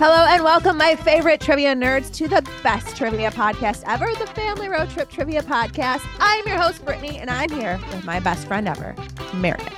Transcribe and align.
Hello 0.00 0.26
and 0.28 0.44
welcome, 0.44 0.76
my 0.76 0.94
favorite 0.94 1.40
trivia 1.40 1.74
nerds, 1.74 2.12
to 2.14 2.28
the 2.28 2.40
best 2.62 2.96
trivia 2.96 3.30
podcast 3.32 3.82
ever, 3.86 4.06
the 4.14 4.26
Family 4.28 4.68
Road 4.68 4.88
Trip 4.90 5.10
Trivia 5.10 5.42
Podcast. 5.42 6.06
I'm 6.20 6.46
your 6.46 6.56
host, 6.56 6.84
Brittany, 6.84 7.18
and 7.18 7.28
I'm 7.28 7.50
here 7.50 7.80
with 7.90 8.04
my 8.04 8.20
best 8.20 8.46
friend 8.46 8.68
ever, 8.68 8.94
Meredith. 9.34 9.72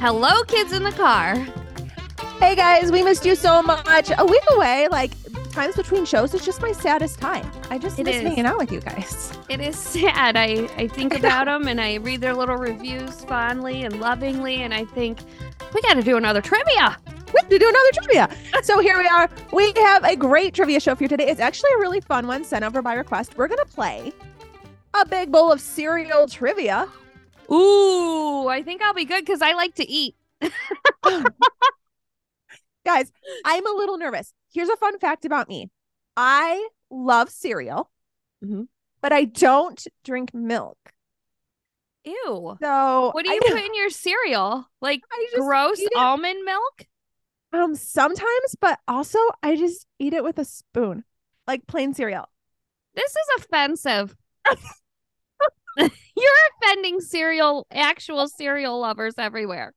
Hello, 0.00 0.42
kids 0.44 0.72
in 0.72 0.82
the 0.82 0.90
car. 0.92 1.36
Hey 2.40 2.56
guys, 2.56 2.90
we 2.90 3.04
missed 3.04 3.24
you 3.24 3.36
so 3.36 3.62
much. 3.62 4.10
A 4.18 4.24
week 4.26 4.42
away, 4.50 4.88
like 4.90 5.12
times 5.52 5.76
between 5.76 6.06
shows, 6.06 6.34
is 6.34 6.44
just 6.44 6.60
my 6.60 6.72
saddest 6.72 7.20
time. 7.20 7.48
I 7.70 7.78
just 7.78 8.00
It 8.00 8.04
miss 8.04 8.16
is. 8.16 8.22
hanging 8.22 8.46
out 8.46 8.58
with 8.58 8.72
you 8.72 8.80
guys. 8.80 9.32
It 9.48 9.60
is 9.60 9.78
sad. 9.78 10.36
I, 10.36 10.68
I 10.76 10.88
think 10.88 11.14
about 11.18 11.44
them 11.46 11.68
and 11.68 11.80
I 11.80 11.94
read 11.96 12.20
their 12.20 12.34
little 12.34 12.56
reviews 12.56 13.24
fondly 13.26 13.84
and 13.84 14.00
lovingly, 14.00 14.56
and 14.56 14.74
I 14.74 14.84
think 14.86 15.20
we 15.72 15.80
got 15.82 15.94
to 15.94 16.02
do 16.02 16.16
another 16.16 16.40
trivia. 16.40 16.96
We 17.32 17.38
have 17.40 17.48
to 17.48 17.58
do 17.58 17.68
another 17.68 17.90
trivia. 17.94 18.28
So 18.62 18.78
here 18.80 18.98
we 18.98 19.06
are. 19.08 19.28
We 19.52 19.72
have 19.76 20.04
a 20.04 20.14
great 20.16 20.54
trivia 20.54 20.80
show 20.80 20.94
for 20.94 21.02
you 21.04 21.08
today. 21.08 21.28
It's 21.28 21.40
actually 21.40 21.70
a 21.74 21.78
really 21.78 22.00
fun 22.00 22.26
one 22.26 22.44
sent 22.44 22.64
over 22.64 22.82
by 22.82 22.94
request. 22.94 23.36
We're 23.36 23.48
gonna 23.48 23.64
play 23.64 24.12
a 24.94 25.06
big 25.06 25.32
bowl 25.32 25.50
of 25.50 25.60
cereal 25.60 26.28
trivia. 26.28 26.88
Ooh, 27.50 28.48
I 28.48 28.62
think 28.62 28.82
I'll 28.82 28.94
be 28.94 29.04
good 29.04 29.24
because 29.24 29.40
I 29.42 29.52
like 29.54 29.74
to 29.76 29.88
eat. 29.88 30.14
Guys, 32.84 33.12
I'm 33.44 33.66
a 33.66 33.70
little 33.76 33.96
nervous. 33.96 34.32
Here's 34.52 34.68
a 34.68 34.76
fun 34.76 34.98
fact 34.98 35.24
about 35.24 35.48
me. 35.48 35.70
I 36.16 36.68
love 36.90 37.30
cereal, 37.30 37.90
Mhm. 38.44 38.66
but 39.00 39.12
I 39.12 39.24
don't 39.24 39.86
drink 40.04 40.34
milk. 40.34 40.76
Ew. 42.04 42.56
So 42.60 43.10
What 43.12 43.24
do 43.24 43.30
you 43.32 43.40
know- 43.40 43.54
put 43.54 43.64
in 43.64 43.74
your 43.74 43.88
cereal? 43.90 44.68
Like 44.80 45.02
gross 45.36 45.80
almond 45.96 46.44
milk? 46.44 46.86
Um 47.52 47.74
sometimes, 47.74 48.56
but 48.60 48.78
also 48.88 49.18
I 49.42 49.56
just 49.56 49.86
eat 49.98 50.14
it 50.14 50.24
with 50.24 50.38
a 50.38 50.44
spoon, 50.44 51.04
like 51.46 51.66
plain 51.66 51.94
cereal. 51.94 52.28
This 52.94 53.10
is 53.10 53.44
offensive. 53.44 54.14
You're 55.76 56.30
offending 56.62 57.00
cereal, 57.00 57.66
actual 57.72 58.28
cereal 58.28 58.78
lovers 58.78 59.14
everywhere. 59.18 59.72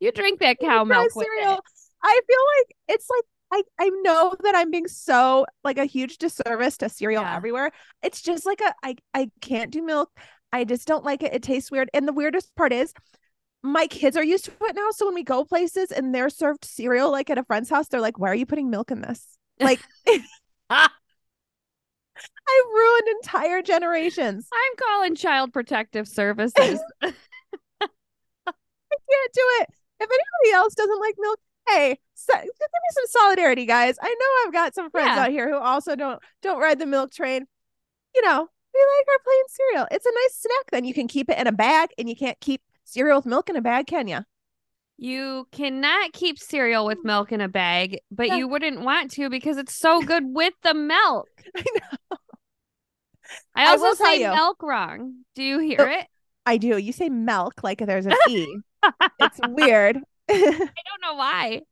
You 0.00 0.12
drink 0.12 0.40
that 0.40 0.58
cow 0.58 0.84
milk 0.84 1.14
with 1.14 1.26
cereal. 1.26 1.60
I 2.02 2.20
feel 2.26 2.38
like 2.58 2.76
it's 2.88 3.08
like 3.10 3.24
I 3.78 3.84
I 3.84 3.88
know 4.02 4.34
that 4.42 4.54
I'm 4.54 4.70
being 4.70 4.88
so 4.88 5.46
like 5.64 5.78
a 5.78 5.84
huge 5.84 6.18
disservice 6.18 6.78
to 6.78 6.88
cereal 6.88 7.22
Yeah. 7.22 7.36
everywhere. 7.36 7.70
It's 8.02 8.22
just 8.22 8.46
like 8.46 8.60
a 8.60 8.74
I 8.82 8.96
I 9.14 9.30
can't 9.40 9.70
do 9.70 9.82
milk. 9.82 10.10
I 10.52 10.64
just 10.64 10.86
don't 10.86 11.04
like 11.04 11.22
it. 11.22 11.34
It 11.34 11.42
tastes 11.42 11.70
weird. 11.70 11.90
And 11.92 12.06
the 12.08 12.12
weirdest 12.12 12.54
part 12.56 12.72
is 12.72 12.92
my 13.66 13.86
kids 13.86 14.16
are 14.16 14.24
used 14.24 14.46
to 14.46 14.52
it 14.62 14.74
now. 14.76 14.90
So 14.92 15.06
when 15.06 15.14
we 15.14 15.22
go 15.22 15.44
places 15.44 15.90
and 15.90 16.14
they're 16.14 16.30
served 16.30 16.64
cereal 16.64 17.10
like 17.10 17.28
at 17.30 17.38
a 17.38 17.44
friend's 17.44 17.68
house, 17.70 17.88
they're 17.88 18.00
like, 18.00 18.18
"Why 18.18 18.30
are 18.30 18.34
you 18.34 18.46
putting 18.46 18.70
milk 18.70 18.90
in 18.90 19.00
this?" 19.02 19.26
Like 19.60 19.80
I've 20.70 20.90
ruined 22.72 23.08
entire 23.22 23.62
generations. 23.62 24.46
I'm 24.52 24.72
calling 24.76 25.14
Child 25.14 25.52
Protective 25.52 26.06
Services. 26.08 26.80
I 27.02 27.08
can't 28.90 29.32
do 29.32 29.42
it. 29.60 29.68
If 30.00 30.08
anybody 30.10 30.54
else 30.54 30.74
doesn't 30.74 31.00
like 31.00 31.14
milk, 31.18 31.38
hey, 31.68 31.98
so, 32.14 32.34
give 32.34 32.44
me 32.44 32.90
some 32.92 33.04
solidarity, 33.08 33.66
guys. 33.66 33.96
I 34.00 34.08
know 34.08 34.26
I've 34.46 34.52
got 34.52 34.74
some 34.74 34.90
friends 34.90 35.12
Yeah. 35.16 35.24
out 35.24 35.30
here 35.30 35.48
who 35.48 35.56
also 35.56 35.96
don't 35.96 36.20
don't 36.42 36.60
ride 36.60 36.78
the 36.78 36.86
milk 36.86 37.12
train. 37.12 37.46
You 38.14 38.22
know, 38.22 38.48
we 38.74 38.80
like 38.80 39.08
our 39.08 39.18
plain 39.24 39.42
cereal. 39.48 39.86
It's 39.90 40.06
a 40.06 40.12
nice 40.12 40.34
snack. 40.36 40.70
Then 40.72 40.84
you 40.84 40.94
can 40.94 41.08
keep 41.08 41.28
it 41.30 41.38
in 41.38 41.46
a 41.46 41.52
bag, 41.52 41.90
and 41.98 42.08
you 42.08 42.16
can't 42.16 42.38
keep 42.40 42.60
cereal 42.86 43.18
with 43.18 43.26
milk 43.26 43.50
in 43.50 43.56
a 43.56 43.60
bag, 43.60 43.86
can 43.86 44.08
you? 44.08 44.20
You 44.98 45.46
cannot 45.52 46.14
keep 46.14 46.38
cereal 46.38 46.86
with 46.86 47.04
milk 47.04 47.30
in 47.30 47.42
a 47.42 47.48
bag, 47.48 47.98
but 48.10 48.28
Yeah. 48.28 48.36
you 48.36 48.48
wouldn't 48.48 48.80
want 48.80 49.10
to 49.12 49.28
because 49.28 49.58
it's 49.58 49.74
so 49.74 50.00
good 50.00 50.24
with 50.26 50.54
the 50.62 50.72
milk. 50.72 51.28
I 51.56 51.64
know. 51.74 52.16
I 53.54 53.64
I 53.66 53.70
also 53.72 53.86
tell 53.94 53.96
say 53.96 54.20
you. 54.22 54.30
milk 54.32 54.62
wrong. 54.62 55.24
Do 55.34 55.42
you 55.42 55.58
hear 55.58 55.80
Oh. 55.80 55.98
it? 56.00 56.06
I 56.46 56.56
do. 56.58 56.78
You 56.78 56.92
say 56.92 57.08
milk 57.08 57.62
like 57.62 57.78
there's 57.84 58.06
an 58.06 58.14
e. 58.28 58.46
It's 59.20 59.40
weird. 59.48 59.98
I 60.30 60.34
don't 60.38 61.02
know 61.02 61.14
why. 61.16 61.62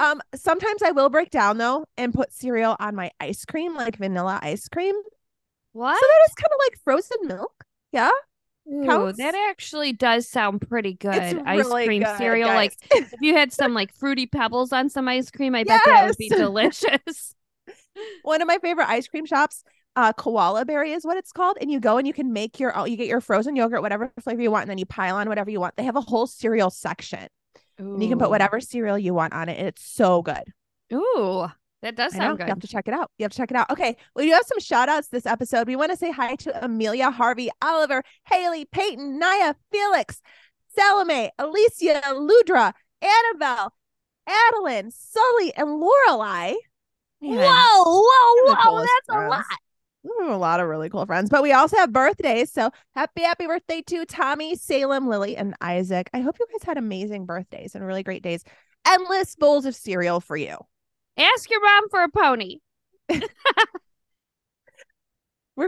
um, 0.00 0.20
sometimes 0.34 0.82
I 0.82 0.90
will 0.92 1.10
break 1.10 1.30
down 1.30 1.58
though 1.58 1.84
and 1.96 2.12
put 2.12 2.32
cereal 2.32 2.74
on 2.80 2.94
my 2.96 3.10
ice 3.20 3.44
cream, 3.44 3.76
like 3.76 3.98
vanilla 3.98 4.38
ice 4.42 4.66
cream. 4.68 4.94
What? 5.72 5.94
So 6.00 6.06
that 6.06 6.28
is 6.28 6.34
kind 6.34 6.52
of 6.52 6.58
like 6.64 6.78
frozen 6.84 7.18
milk. 7.28 7.64
Yeah. 7.92 8.10
Ooh, 8.70 8.84
counts? 8.86 9.18
that 9.18 9.34
actually 9.50 9.92
does 9.92 10.28
sound 10.28 10.60
pretty 10.68 10.94
good. 10.94 11.42
Ice 11.46 11.68
cream 11.68 12.02
good, 12.02 12.16
cereal. 12.18 12.48
guys. 12.48 12.56
Like 12.56 12.76
if 12.92 13.14
you 13.20 13.34
had 13.34 13.52
some 13.52 13.74
like 13.74 13.92
fruity 13.94 14.26
pebbles 14.26 14.72
on 14.72 14.88
some 14.88 15.08
ice 15.08 15.30
cream, 15.30 15.54
I 15.54 15.64
bet 15.64 15.82
that 15.84 16.06
would 16.06 16.16
be 16.16 16.28
delicious. 16.36 17.34
one 18.22 18.40
of 18.40 18.48
my 18.48 18.58
favorite 18.58 18.88
ice 18.88 19.06
cream 19.06 19.26
shops 19.26 19.64
uh 19.96 20.12
koala 20.14 20.64
berry 20.64 20.92
is 20.92 21.04
what 21.04 21.18
it's 21.18 21.30
called 21.32 21.58
and 21.60 21.70
you 21.70 21.78
go 21.78 21.98
and 21.98 22.06
you 22.06 22.14
can 22.14 22.32
make 22.32 22.58
your 22.58 22.72
you 22.86 22.96
get 22.96 23.06
your 23.06 23.20
frozen 23.20 23.54
yogurt 23.54 23.82
whatever 23.82 24.10
flavor 24.20 24.40
you 24.40 24.50
want 24.50 24.62
and 24.62 24.70
then 24.70 24.78
you 24.78 24.86
pile 24.86 25.16
on 25.16 25.28
whatever 25.28 25.50
you 25.50 25.60
want 25.60 25.76
they 25.76 25.82
have 25.82 25.96
a 25.96 26.00
whole 26.00 26.26
cereal 26.26 26.70
section 26.70 27.26
and 27.78 28.02
you 28.02 28.08
can 28.08 28.18
put 28.18 28.30
whatever 28.30 28.58
cereal 28.60 28.98
you 28.98 29.12
want 29.12 29.34
on 29.34 29.50
it 29.50 29.58
and 29.58 29.68
it's 29.68 29.84
so 29.84 30.22
good 30.22 30.44
Ooh, 30.94 31.46
that 31.82 31.96
does 31.96 32.14
sound 32.14 32.38
good. 32.38 32.44
you 32.46 32.50
have 32.50 32.60
to 32.60 32.68
check 32.68 32.88
it 32.88 32.94
out 32.94 33.10
you 33.18 33.24
have 33.24 33.32
to 33.32 33.36
check 33.36 33.50
it 33.50 33.56
out 33.56 33.70
okay 33.70 33.96
we 34.16 34.26
do 34.26 34.32
have 34.32 34.44
some 34.46 34.58
shout 34.60 34.88
outs 34.88 35.08
this 35.08 35.26
episode 35.26 35.66
we 35.66 35.76
want 35.76 35.90
to 35.90 35.96
say 35.96 36.10
hi 36.10 36.34
to 36.36 36.64
amelia 36.64 37.10
harvey 37.10 37.50
oliver 37.62 38.02
haley 38.28 38.64
peyton 38.64 39.18
naya 39.18 39.54
felix 39.70 40.20
salome 40.74 41.30
alicia 41.38 42.00
ludra 42.12 42.72
annabelle 43.02 43.72
adeline 44.26 44.90
sully 44.90 45.52
and 45.56 45.80
lorelei 45.80 46.54
Man, 47.22 47.38
whoa 47.38 47.84
whoa 47.84 48.54
whoa, 48.54 48.78
that's 48.80 49.08
a 49.08 49.28
lot. 49.28 49.44
We 50.02 50.10
have 50.22 50.34
a 50.34 50.36
lot 50.36 50.58
of 50.58 50.66
really 50.66 50.90
cool 50.90 51.06
friends, 51.06 51.30
but 51.30 51.40
we 51.44 51.52
also 51.52 51.76
have 51.76 51.92
birthdays. 51.92 52.50
So 52.50 52.70
happy, 52.96 53.22
happy 53.22 53.46
birthday 53.46 53.80
to 53.82 54.04
Tommy, 54.04 54.56
Salem, 54.56 55.06
Lily, 55.06 55.36
and 55.36 55.54
Isaac. 55.60 56.10
I 56.12 56.18
hope 56.20 56.36
you 56.40 56.46
guys 56.50 56.64
had 56.64 56.78
amazing 56.78 57.24
birthdays 57.26 57.76
and 57.76 57.86
really 57.86 58.02
great 58.02 58.24
days. 58.24 58.42
Endless 58.84 59.36
bowls 59.36 59.64
of 59.66 59.76
cereal 59.76 60.18
for 60.20 60.36
you. 60.36 60.56
Ask 61.16 61.50
your 61.50 61.62
mom 61.62 61.88
for 61.90 62.02
a 62.02 62.08
pony. 62.08 62.58
We're 63.08 63.20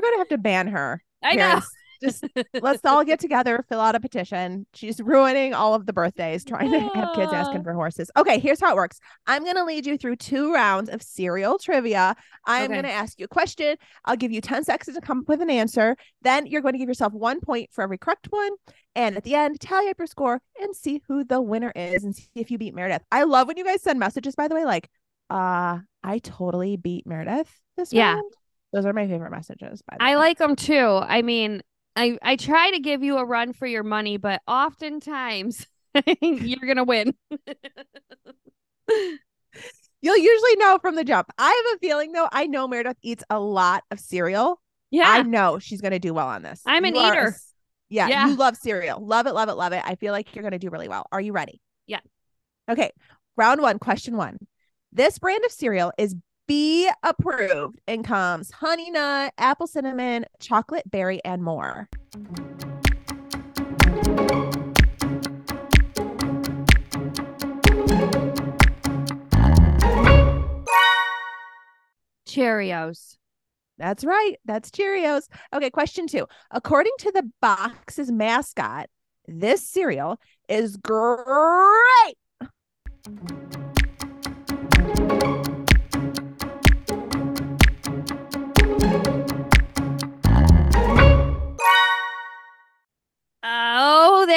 going 0.00 0.14
to 0.14 0.18
have 0.18 0.28
to 0.28 0.38
ban 0.38 0.68
her. 0.68 1.02
I 1.22 1.34
know. 1.34 1.60
Just 2.02 2.24
let's 2.60 2.84
all 2.84 3.04
get 3.04 3.20
together, 3.24 3.64
fill 3.68 3.80
out 3.80 3.94
a 3.94 4.00
petition. 4.00 4.66
She's 4.74 5.00
ruining 5.00 5.54
all 5.54 5.74
of 5.74 5.86
the 5.86 5.92
birthdays, 5.92 6.44
trying 6.44 6.70
to 6.72 6.80
have 6.80 7.14
kids 7.14 7.32
asking 7.32 7.60
ah. 7.60 7.62
for 7.62 7.72
horses. 7.72 8.10
Okay, 8.16 8.38
here's 8.38 8.60
how 8.60 8.72
it 8.72 8.76
works. 8.76 9.00
I'm 9.26 9.42
going 9.42 9.56
to 9.56 9.64
lead 9.64 9.86
you 9.86 9.96
through 9.96 10.16
two 10.16 10.52
rounds 10.52 10.90
of 10.90 11.02
cereal 11.02 11.58
trivia. 11.58 12.14
I'm 12.46 12.64
Okay. 12.64 12.74
going 12.74 12.84
to 12.84 12.92
ask 12.92 13.18
you 13.18 13.24
a 13.24 13.28
question. 13.28 13.76
I'll 14.04 14.16
give 14.16 14.32
you 14.32 14.40
10 14.40 14.64
seconds 14.64 14.96
to 14.96 15.00
come 15.00 15.20
up 15.20 15.28
with 15.28 15.40
an 15.40 15.50
answer. 15.50 15.96
Then 16.22 16.46
you're 16.46 16.62
going 16.62 16.74
to 16.74 16.78
give 16.78 16.88
yourself 16.88 17.12
one 17.12 17.40
point 17.40 17.70
for 17.72 17.82
every 17.82 17.98
correct 17.98 18.26
one. 18.30 18.50
And 18.94 19.16
at 19.16 19.24
the 19.24 19.34
end, 19.34 19.60
tally 19.60 19.88
up 19.88 19.98
your 19.98 20.06
score 20.06 20.40
and 20.60 20.76
see 20.76 21.02
who 21.08 21.24
the 21.24 21.40
winner 21.40 21.72
is 21.74 22.04
and 22.04 22.14
see 22.14 22.28
if 22.34 22.50
you 22.50 22.58
beat 22.58 22.74
Meredith. 22.74 23.02
I 23.10 23.24
love 23.24 23.48
when 23.48 23.56
you 23.56 23.64
guys 23.64 23.82
send 23.82 23.98
messages, 23.98 24.34
by 24.34 24.48
the 24.48 24.54
way, 24.54 24.64
like, 24.64 24.88
uh, 25.30 25.78
I 26.02 26.18
totally 26.18 26.76
beat 26.76 27.06
Meredith 27.06 27.50
this 27.76 27.92
Yeah. 27.92 28.14
round. 28.14 28.32
Those 28.72 28.86
are 28.86 28.92
my 28.92 29.06
favorite 29.06 29.30
messages, 29.30 29.82
by 29.82 29.96
the 29.98 30.04
way. 30.04 30.10
I 30.10 30.14
way. 30.14 30.16
like 30.16 30.38
them 30.38 30.56
too. 30.56 31.00
I 31.02 31.22
mean, 31.22 31.62
I 31.96 32.18
I 32.22 32.36
try 32.36 32.70
to 32.72 32.80
give 32.80 33.02
you 33.02 33.18
a 33.18 33.24
run 33.24 33.52
for 33.52 33.66
your 33.66 33.84
money, 33.84 34.16
but 34.16 34.42
oftentimes 34.48 35.66
you're 36.20 36.66
gonna 36.66 36.84
win. 36.84 37.14
You'll 40.02 40.18
usually 40.18 40.56
know 40.56 40.78
from 40.82 40.96
the 40.96 41.04
jump. 41.04 41.30
I 41.38 41.46
have 41.48 41.76
a 41.76 41.78
feeling 41.78 42.12
though, 42.12 42.28
I 42.30 42.46
know 42.46 42.68
Meredith 42.68 42.98
eats 43.00 43.24
a 43.30 43.40
lot 43.40 43.84
of 43.90 43.98
cereal. 43.98 44.60
yeah, 44.90 45.04
I 45.08 45.22
know 45.22 45.58
she's 45.58 45.80
gonna 45.80 45.98
do 45.98 46.12
well 46.12 46.26
on 46.26 46.42
this. 46.42 46.60
I'm 46.66 46.84
an 46.84 46.94
You 46.94 47.00
a 47.00 47.08
eater. 47.12 47.36
yeah, 47.88 48.08
Yeah. 48.08 48.28
you 48.28 48.36
love 48.36 48.56
cereal. 48.56 49.00
Love 49.04 49.26
it, 49.26 49.32
love 49.32 49.48
it, 49.48 49.54
love 49.54 49.72
it. 49.72 49.82
I 49.84 49.94
feel 49.94 50.12
like 50.12 50.34
you're 50.34 50.42
gonna 50.42 50.58
do 50.58 50.68
really 50.68 50.88
well. 50.88 51.06
Are 51.10 51.20
you 51.22 51.32
ready? 51.32 51.60
Yeah. 51.86 52.00
Okay. 52.68 52.90
Round 53.36 53.62
one, 53.62 53.78
question 53.78 54.16
one. 54.16 54.38
This 54.96 55.18
brand 55.18 55.44
of 55.44 55.50
cereal 55.50 55.90
is 55.98 56.14
B 56.46 56.88
approved 57.02 57.80
and 57.88 58.04
comes 58.04 58.52
honey 58.52 58.92
nut, 58.92 59.34
apple 59.38 59.66
cinnamon, 59.66 60.24
chocolate 60.38 60.88
berry, 60.88 61.20
and 61.24 61.42
more. 61.42 61.88
Cheerios. 72.28 73.16
That's 73.78 74.04
right. 74.04 74.36
That's 74.44 74.70
Cheerios. 74.70 75.26
Okay, 75.52 75.70
question 75.70 76.06
two. 76.06 76.28
According 76.52 76.92
to 77.00 77.10
the 77.10 77.28
box's 77.42 78.12
mascot, 78.12 78.88
this 79.26 79.68
cereal 79.68 80.20
is 80.48 80.76
great. 80.76 82.14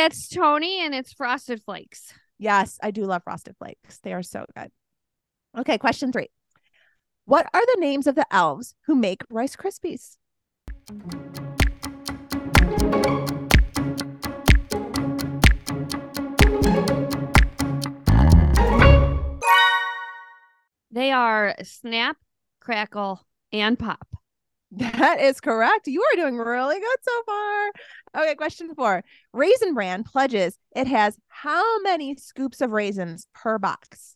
That's 0.07 0.29
Tony 0.29 0.79
and 0.85 0.95
it's 0.95 1.11
Frosted 1.11 1.61
Flakes. 1.63 2.13
Yes, 2.39 2.79
I 2.81 2.91
do 2.91 3.03
love 3.03 3.23
Frosted 3.23 3.57
Flakes. 3.57 3.99
They 4.03 4.13
are 4.13 4.23
so 4.23 4.45
good. 4.55 4.71
Okay, 5.57 5.77
question 5.77 6.13
three. 6.13 6.29
What 7.25 7.45
are 7.53 7.65
the 7.65 7.81
names 7.81 8.07
of 8.07 8.15
the 8.15 8.25
elves 8.33 8.73
who 8.85 8.95
make 8.95 9.21
Rice 9.29 9.57
Krispies? 9.57 10.15
They 20.89 21.11
are 21.11 21.53
Snap, 21.63 22.15
Crackle, 22.61 23.27
and 23.51 23.77
Pop. 23.77 24.07
That 24.71 25.21
is 25.21 25.39
correct. 25.39 25.87
You 25.87 26.03
are 26.03 26.15
doing 26.17 26.37
really 26.37 26.79
good 26.79 26.97
so 27.01 27.23
far. 27.25 27.71
Okay, 28.17 28.35
question 28.35 28.73
four. 28.75 29.03
Raisin 29.33 29.73
Bran 29.73 30.03
pledges 30.03 30.57
it 30.75 30.87
has 30.87 31.17
how 31.29 31.81
many 31.81 32.15
scoops 32.15 32.59
of 32.61 32.71
raisins 32.71 33.27
per 33.33 33.57
box? 33.57 34.15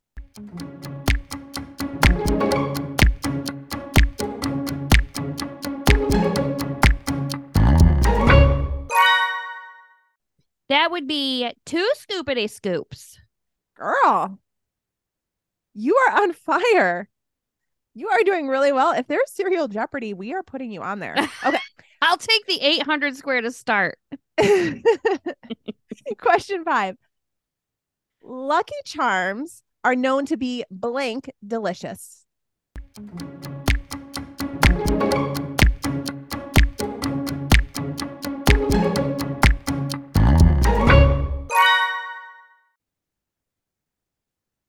That 10.68 10.90
would 10.90 11.08
be 11.08 11.52
two 11.66 11.90
scoopity 11.98 12.50
scoops. 12.50 13.20
Girl, 13.76 14.40
you 15.74 15.96
are 15.96 16.22
on 16.24 16.34
fire. 16.34 17.10
You 17.94 18.08
are 18.08 18.24
doing 18.24 18.48
really 18.48 18.72
well. 18.72 18.94
If 18.94 19.08
there's 19.08 19.32
cereal 19.32 19.68
Jeopardy, 19.68 20.14
we 20.14 20.34
are 20.34 20.44
putting 20.44 20.72
you 20.72 20.82
on 20.82 21.00
there. 21.00 21.16
Okay. 21.44 21.58
I'll 22.04 22.18
take 22.18 22.48
the 22.48 22.60
800 22.60 23.16
square 23.16 23.42
to 23.42 23.52
start. 23.52 24.00
Question 26.18 26.64
five. 26.64 26.98
Lucky 28.24 28.74
Charms 28.86 29.62
are 29.84 29.96
known 29.96 30.26
to 30.28 30.38
be 30.38 30.64
blank 30.72 31.30
delicious. 31.46 32.26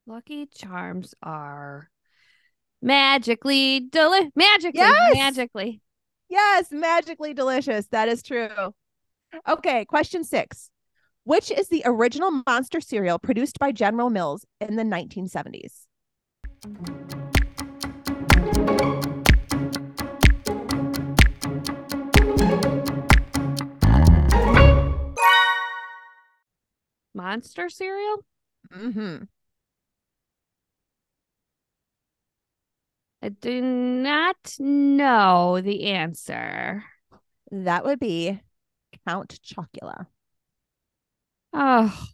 Lucky 0.07 0.47
Charms 0.47 1.15
are 1.23 1.89
magically 2.83 3.81
deli 3.81 4.31
magically 4.35 4.81
Yes! 4.81 5.15
magically. 5.15 5.81
Yes, 6.29 6.71
magically 6.71 7.35
delicious. 7.35 7.87
That 7.89 8.09
is 8.09 8.23
true. 8.23 8.49
Okay, 9.49 9.85
question 9.85 10.25
six. 10.25 10.71
Which 11.25 11.51
is 11.51 11.69
the 11.69 11.83
original 11.85 12.43
monster 12.47 12.81
cereal 12.81 13.19
produced 13.19 13.59
by 13.59 13.71
General 13.71 14.11
Mills 14.11 14.45
in 14.61 14.77
the 14.77 14.83
1970s? 14.83 15.87
Monster 27.15 27.69
cereal? 27.69 28.25
Mm-hmm. 28.75 29.25
I 33.23 33.29
do 33.31 33.61
not 33.63 34.57
know 34.59 35.61
the 35.61 35.85
answer. 35.93 36.85
That 37.53 37.85
would 37.85 38.01
be 38.01 38.41
Count 39.07 39.39
Chocula. 39.43 40.09
Oh, 41.53 42.09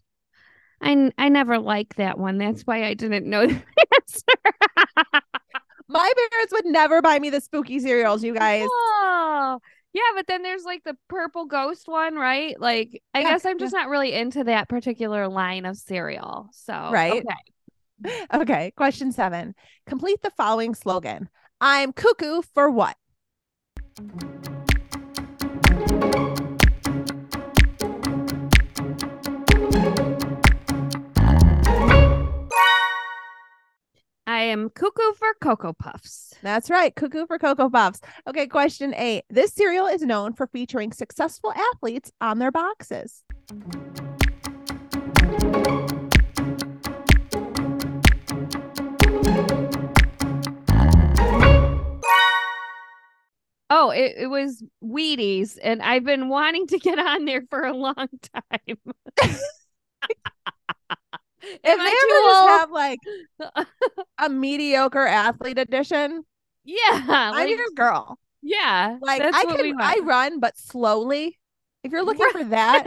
I, 0.81 1.13
I 1.19 1.29
never 1.29 1.59
liked 1.59 1.97
that 1.97 2.19
one. 2.19 2.39
That's 2.39 2.63
why 2.63 2.85
I 2.85 2.95
didn't 2.95 3.27
know 3.29 3.47
the 3.49 3.63
answer. 3.97 4.55
My 5.89 6.13
parents 6.31 6.53
would 6.53 6.67
never 6.67 7.01
buy 7.03 7.19
me 7.19 7.31
the 7.31 7.41
spooky 7.41 7.79
cereals, 7.79 8.23
you 8.25 8.35
guys. 8.35 8.71
Oh, 8.71 9.61
yeah, 9.93 10.03
but 10.15 10.27
then 10.27 10.43
there's 10.43 10.65
like 10.65 10.85
the 10.85 10.97
purple 11.09 11.47
ghost 11.47 11.89
one, 11.89 12.15
right? 12.17 12.59
Like, 12.61 13.03
I 13.15 13.23
Yeah, 13.23 13.25
guess 13.25 13.45
I'm 13.47 13.59
just 13.59 13.73
not 13.73 13.89
really 13.89 14.13
into 14.13 14.45
that 14.45 14.69
particular 14.69 15.29
line 15.29 15.65
of 15.65 15.77
cereal. 15.77 16.49
So, 16.53 16.75
Right. 16.89 17.25
okay. 17.25 17.53
Okay, 18.33 18.73
question 18.77 19.13
seven. 19.13 19.55
Complete 19.87 20.23
the 20.23 20.31
following 20.31 20.75
slogan. 20.75 21.29
I'm 21.61 21.93
cuckoo 21.93 22.43
for 22.55 22.71
what? 22.71 22.97
I 34.27 34.43
am 34.43 34.71
cuckoo 34.71 35.15
for 35.15 35.35
Cocoa 35.41 35.73
Puffs. 35.73 36.35
That's 36.43 36.71
right, 36.71 36.95
cuckoo 36.95 37.27
for 37.27 37.39
Cocoa 37.39 37.71
Puffs. 37.71 38.01
Okay, 38.29 38.47
question 38.47 38.95
eight. 38.95 39.25
This 39.31 39.53
cereal 39.53 39.87
is 39.87 40.03
known 40.03 40.35
for 40.35 40.47
featuring 40.47 40.93
successful 40.93 41.53
athletes 41.53 42.13
on 42.21 42.39
their 42.39 42.53
boxes. 42.53 43.25
Oh, 53.81 53.91
it, 53.91 54.15
it 54.19 54.27
was 54.27 54.63
Wheaties, 54.83 55.57
and 55.63 55.81
I've 55.83 56.05
been 56.05 56.29
wanting 56.29 56.67
to 56.69 56.79
get 56.79 56.99
on 56.99 57.25
there 57.25 57.43
for 57.49 57.65
a 57.65 57.73
long 57.75 58.09
time. 58.35 58.77
If 61.41 61.63
they 61.63 61.71
I 61.71 61.75
ever 61.75 62.29
just 62.29 62.49
have 62.49 62.71
like 62.71 62.99
a 64.19 64.29
mediocre 64.29 65.07
athlete 65.07 65.59
edition, 65.59 66.25
Yeah, 66.65 66.77
I'm 67.09 67.35
like, 67.35 67.49
your 67.49 67.71
girl. 67.75 68.19
yeah. 68.43 68.97
Like 69.01 69.23
I 69.23 69.45
can, 69.45 69.75
I 69.81 70.01
run, 70.03 70.41
but 70.41 70.59
slowly. 70.59 71.39
If 71.85 71.93
you're 71.93 72.03
looking 72.05 72.29
for 72.31 72.45
that 72.45 72.85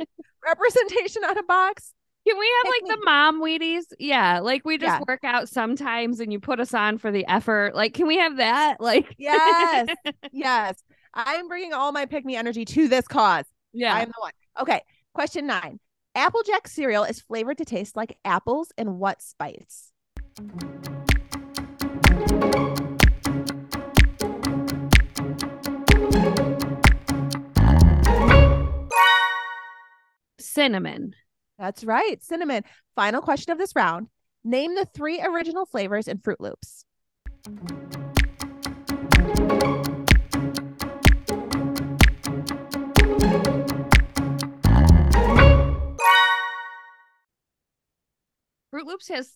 representation 0.44 1.24
on 1.24 1.38
a 1.38 1.42
box, 1.44 1.92
Can 2.26 2.38
we 2.38 2.50
have 2.64 2.72
like 2.72 2.98
the 2.98 3.04
mom 3.04 3.42
Wheaties? 3.42 3.84
Yeah, 3.98 4.40
like 4.40 4.64
we 4.64 4.78
just 4.78 4.90
Yeah. 4.98 5.00
work 5.06 5.24
out 5.24 5.48
sometimes, 5.48 6.20
and 6.20 6.32
you 6.32 6.40
put 6.40 6.58
us 6.58 6.72
on 6.72 6.96
for 6.96 7.10
the 7.10 7.26
effort. 7.26 7.74
Like, 7.74 7.92
can 7.92 8.06
we 8.06 8.16
have 8.18 8.38
that? 8.38 8.78
Like, 8.80 9.14
yes, 9.18 9.88
yes. 10.32 10.82
I'm 11.12 11.48
bringing 11.48 11.72
all 11.74 11.92
my 11.92 12.06
pick 12.06 12.24
me 12.24 12.34
energy 12.36 12.64
to 12.64 12.88
this 12.88 13.06
cause. 13.06 13.44
yeah. 13.72 13.94
I'm 13.94 14.08
the 14.08 14.14
one. 14.20 14.32
Okay. 14.60 14.80
Question 15.12 15.46
nine. 15.46 15.80
Applejack 16.14 16.66
cereal 16.68 17.04
is 17.04 17.20
flavored 17.20 17.58
to 17.58 17.64
taste 17.64 17.96
like 17.96 18.16
apples 18.24 18.72
and 18.78 18.98
what 18.98 19.20
spice? 19.20 19.90
Cinnamon. 30.38 31.14
That's 31.58 31.84
right, 31.84 32.22
cinnamon. 32.22 32.64
Final 32.96 33.20
question 33.22 33.52
of 33.52 33.58
this 33.58 33.76
round. 33.76 34.08
Name 34.42 34.74
the 34.74 34.84
three 34.84 35.20
original 35.20 35.66
flavors 35.66 36.08
in 36.08 36.18
Froot 36.18 36.40
Loops. 36.40 36.84
Froot 48.72 48.86
Loops 48.86 49.08
has 49.08 49.32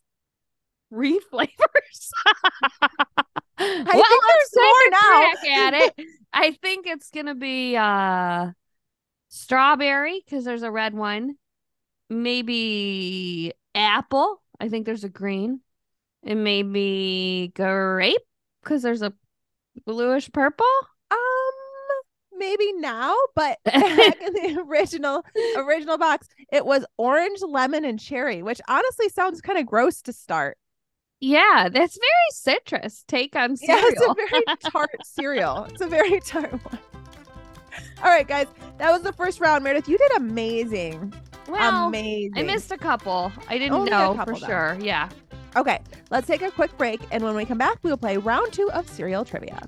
three 0.91 1.21
flavors. 1.31 1.53
well, 3.59 3.85
think 3.85 3.85
there's 3.87 4.57
more 4.57 4.91
now. 4.91 4.99
crack 4.99 5.45
at 5.47 5.75
it. 5.75 6.07
I 6.33 6.53
think 6.53 6.87
it's 6.87 7.11
gonna 7.11 7.35
be 7.35 7.77
uh 7.77 8.51
strawberry 9.29 10.21
because 10.25 10.45
there's 10.45 10.63
a 10.63 10.71
red 10.71 10.95
one. 10.95 11.37
Maybe 12.11 13.53
apple. 13.75 14.43
I 14.61 14.69
think 14.69 14.87
there's 14.87 15.05
a 15.05 15.09
green. 15.09 15.61
And 16.25 16.43
maybe 16.43 17.53
grape 17.55 18.19
because 18.63 18.83
there's 18.83 19.03
a 19.03 19.13
bluish 19.87 20.31
purple. 20.33 20.67
Um, 21.11 21.19
maybe 22.37 22.73
now, 22.75 23.15
but 23.35 23.59
back 23.65 24.21
in 24.21 24.33
the 24.35 24.65
original 24.67 25.25
original 25.57 25.97
box, 25.97 26.29
it 26.53 26.67
was 26.67 26.85
orange, 26.97 27.41
lemon, 27.43 27.85
and 27.85 28.01
cherry, 28.01 28.43
which 28.43 28.61
honestly 28.69 29.09
sounds 29.09 29.41
kind 29.41 29.59
of 29.59 29.67
gross 29.67 30.03
to 30.03 30.13
start. 30.13 30.59
Yeah, 31.21 31.69
that's 31.73 31.97
very 31.97 32.57
citrus 32.59 33.05
take 33.09 33.35
on 33.35 33.57
cereal. 33.57 33.81
Yeah, 33.81 33.89
it's 33.89 34.03
a 34.03 34.15
very 34.15 34.45
tart 34.71 34.99
cereal. 35.05 35.65
It's 35.71 35.81
a 35.81 35.89
very 35.89 36.21
tart 36.21 36.53
one. 36.53 36.79
All 38.03 38.11
right, 38.11 38.27
guys, 38.27 38.47
that 38.79 38.93
was 38.93 39.03
the 39.03 39.13
first 39.13 39.41
round. 39.41 39.65
Meredith, 39.65 39.89
you 39.89 39.99
did 39.99 40.13
amazing. 40.17 41.13
Well, 41.49 41.89
amazing. 41.89 42.33
I 42.37 42.43
missed 42.43 42.71
a 42.71 42.79
couple. 42.79 43.33
I 43.49 43.59
didn't 43.59 43.73
Only 43.73 43.91
know 43.91 44.15
couple, 44.15 44.35
for 44.35 44.41
though. 44.41 44.47
sure. 44.47 44.77
Yeah. 44.81 45.09
Okay, 45.57 45.81
let's 46.11 46.27
take 46.27 46.43
a 46.43 46.51
quick 46.51 46.77
break, 46.77 47.01
and 47.11 47.25
when 47.25 47.35
we 47.35 47.45
come 47.45 47.59
back, 47.59 47.79
we 47.83 47.91
will 47.91 47.97
play 47.97 48.19
round 48.19 48.53
two 48.53 48.71
of 48.73 48.89
cereal 48.89 49.25
trivia. 49.25 49.61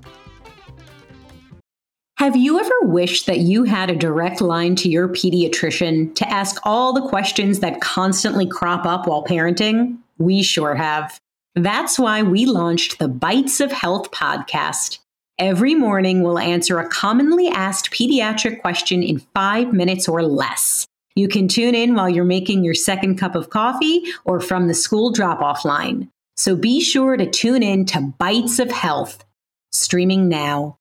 Have 2.18 2.36
you 2.36 2.60
ever 2.60 2.74
wished 2.82 3.24
that 3.26 3.38
you 3.38 3.64
had 3.64 3.88
a 3.88 3.96
direct 3.96 4.42
line 4.42 4.76
to 4.76 4.90
your 4.90 5.08
pediatrician 5.08 6.14
to 6.16 6.28
ask 6.28 6.60
all 6.64 6.92
the 6.92 7.08
questions 7.08 7.60
that 7.60 7.80
constantly 7.80 8.46
crop 8.46 8.84
up 8.84 9.06
while 9.06 9.24
parenting? 9.24 9.96
We 10.18 10.42
sure 10.42 10.74
have. 10.74 11.18
That's 11.54 11.98
why 11.98 12.22
we 12.22 12.44
launched 12.44 12.98
the 12.98 13.08
Bites 13.08 13.58
of 13.58 13.72
Health 13.72 14.10
podcast. 14.10 14.98
Every 15.38 15.74
morning, 15.74 16.22
we'll 16.22 16.38
answer 16.38 16.78
a 16.78 16.86
commonly 16.86 17.48
asked 17.48 17.90
pediatric 17.90 18.60
question 18.60 19.02
in 19.02 19.20
five 19.34 19.72
minutes 19.72 20.06
or 20.06 20.22
less. 20.22 20.86
You 21.20 21.28
can 21.28 21.48
tune 21.48 21.74
in 21.74 21.94
while 21.94 22.08
you're 22.08 22.24
making 22.24 22.64
your 22.64 22.72
second 22.72 23.18
cup 23.18 23.34
of 23.34 23.50
coffee 23.50 24.04
or 24.24 24.40
from 24.40 24.68
the 24.68 24.72
school 24.74 25.12
drop 25.12 25.42
off 25.42 25.66
line. 25.66 26.08
So 26.38 26.56
be 26.56 26.80
sure 26.80 27.14
to 27.18 27.28
tune 27.28 27.62
in 27.62 27.84
to 27.92 28.14
Bites 28.18 28.58
of 28.58 28.70
Health, 28.70 29.22
streaming 29.70 30.30
now. 30.30 30.78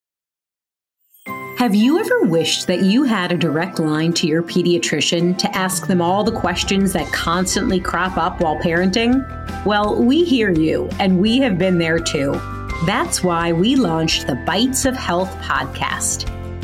Have 1.57 1.75
you 1.75 1.99
ever 1.99 2.21
wished 2.21 2.67
that 2.67 2.83
you 2.83 3.03
had 3.03 3.33
a 3.33 3.37
direct 3.37 3.79
line 3.79 4.13
to 4.13 4.27
your 4.27 4.41
pediatrician 4.41 5.37
to 5.39 5.57
ask 5.57 5.87
them 5.87 6.01
all 6.01 6.23
the 6.23 6.31
questions 6.31 6.93
that 6.93 7.11
constantly 7.11 7.81
crop 7.81 8.15
up 8.15 8.39
while 8.39 8.55
parenting? 8.59 9.21
Well, 9.65 10.01
we 10.01 10.23
hear 10.23 10.53
you, 10.53 10.87
and 10.99 11.19
we 11.19 11.39
have 11.39 11.57
been 11.57 11.79
there 11.79 11.99
too. 11.99 12.31
That's 12.85 13.21
why 13.25 13.51
we 13.51 13.75
launched 13.75 14.27
the 14.27 14.35
Bites 14.35 14.85
of 14.85 14.95
Health 14.95 15.35
podcast. 15.41 16.33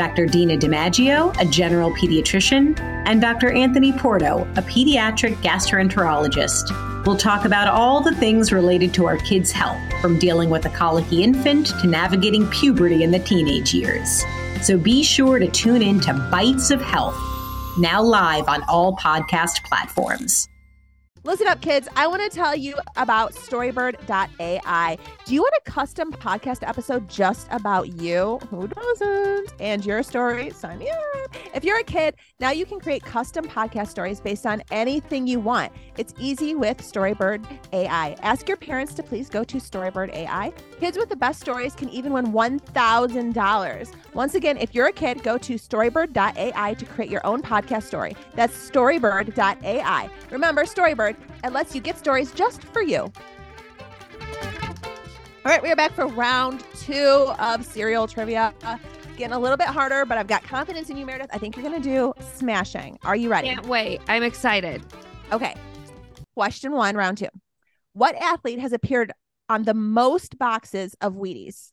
Dr. 0.00 0.24
Dina 0.24 0.56
DiMaggio, 0.56 1.38
a 1.38 1.44
general 1.44 1.92
pediatrician, 1.92 2.80
and 2.80 3.20
Dr. 3.20 3.52
Anthony 3.52 3.92
Porto, 3.92 4.48
a 4.56 4.62
pediatric 4.62 5.34
gastroenterologist. 5.42 7.04
We'll 7.04 7.18
talk 7.18 7.44
about 7.44 7.68
all 7.68 8.00
the 8.00 8.14
things 8.14 8.50
related 8.50 8.94
to 8.94 9.04
our 9.04 9.18
kids' 9.18 9.52
health, 9.52 9.78
from 10.00 10.18
dealing 10.18 10.48
with 10.48 10.64
a 10.64 10.70
colicky 10.70 11.22
infant 11.22 11.66
to 11.82 11.86
navigating 11.86 12.46
puberty 12.46 13.02
in 13.02 13.10
the 13.10 13.18
teenage 13.18 13.74
years. 13.74 14.24
So 14.62 14.78
be 14.78 15.02
sure 15.02 15.38
to 15.38 15.46
tune 15.48 15.82
in 15.82 16.00
to 16.00 16.14
Bites 16.30 16.70
of 16.70 16.80
Health 16.80 17.18
now 17.78 18.02
live 18.02 18.48
on 18.48 18.62
all 18.70 18.96
podcast 18.96 19.64
platforms. 19.64 20.48
Listen 21.22 21.48
up, 21.48 21.60
kids. 21.60 21.86
I 21.96 22.06
want 22.06 22.22
to 22.22 22.34
tell 22.34 22.56
you 22.56 22.76
about 22.96 23.34
Storybird.ai. 23.34 24.98
Do 25.26 25.34
you 25.34 25.42
want 25.42 25.54
a 25.66 25.70
custom 25.70 26.10
podcast 26.12 26.66
episode 26.66 27.10
just 27.10 27.46
about 27.50 28.00
you? 28.00 28.38
Who 28.48 28.66
doesn't? 28.66 29.52
And 29.60 29.84
your 29.84 30.02
story? 30.02 30.48
Sign 30.48 30.78
me 30.78 30.88
up. 30.88 31.36
If 31.54 31.62
you're 31.62 31.78
a 31.78 31.84
kid, 31.84 32.14
now 32.40 32.52
you 32.52 32.64
can 32.64 32.80
create 32.80 33.04
custom 33.04 33.46
podcast 33.46 33.88
stories 33.88 34.18
based 34.18 34.46
on 34.46 34.62
anything 34.70 35.26
you 35.26 35.40
want. 35.40 35.72
It's 35.98 36.14
easy 36.18 36.54
with 36.54 36.78
Storybird 36.78 37.44
AI. 37.74 38.16
Ask 38.22 38.48
your 38.48 38.56
parents 38.56 38.94
to 38.94 39.02
please 39.02 39.28
go 39.28 39.44
to 39.44 39.58
Storybird 39.58 40.14
AI. 40.14 40.54
Kids 40.80 40.96
with 40.96 41.10
the 41.10 41.16
best 41.16 41.38
stories 41.40 41.74
can 41.74 41.90
even 41.90 42.14
win 42.14 42.32
$1,000. 42.32 43.94
Once 44.14 44.34
again, 44.34 44.56
if 44.56 44.74
you're 44.74 44.86
a 44.86 44.92
kid, 44.92 45.22
go 45.22 45.36
to 45.36 45.54
storybird.ai 45.54 46.74
to 46.74 46.84
create 46.86 47.10
your 47.10 47.24
own 47.26 47.42
podcast 47.42 47.82
story. 47.82 48.16
That's 48.34 48.70
storybird.ai. 48.70 50.08
Remember, 50.30 50.64
Storybird, 50.64 51.09
it 51.44 51.52
lets 51.52 51.74
you 51.74 51.80
get 51.80 51.98
stories 51.98 52.32
just 52.32 52.62
for 52.64 52.82
you. 52.82 53.12
All 55.42 55.46
right, 55.46 55.62
we 55.62 55.70
are 55.70 55.76
back 55.76 55.92
for 55.92 56.06
round 56.06 56.62
two 56.78 57.32
of 57.38 57.64
cereal 57.64 58.06
trivia. 58.06 58.52
Uh, 58.62 58.76
Getting 59.16 59.34
a 59.34 59.38
little 59.38 59.58
bit 59.58 59.66
harder, 59.66 60.06
but 60.06 60.16
I've 60.16 60.28
got 60.28 60.42
confidence 60.44 60.88
in 60.88 60.96
you, 60.96 61.04
Meredith. 61.04 61.28
I 61.30 61.36
think 61.36 61.54
you're 61.54 61.68
going 61.68 61.82
to 61.82 61.86
do 61.86 62.14
smashing. 62.36 62.98
Are 63.04 63.14
you 63.14 63.30
ready? 63.30 63.48
Can't 63.48 63.66
wait. 63.66 64.00
I'm 64.08 64.22
excited. 64.22 64.82
Okay. 65.30 65.54
Question 66.34 66.72
one, 66.72 66.96
round 66.96 67.18
two. 67.18 67.28
What 67.92 68.14
athlete 68.14 68.60
has 68.60 68.72
appeared 68.72 69.12
on 69.50 69.64
the 69.64 69.74
most 69.74 70.38
boxes 70.38 70.94
of 71.02 71.16
Wheaties? 71.16 71.72